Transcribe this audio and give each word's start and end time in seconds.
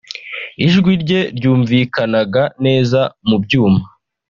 ijwi 0.65 0.91
rye 1.03 1.21
ryumvikanaga 1.37 2.43
neza 2.65 2.99
mu 3.27 3.37
byuma 3.43 3.81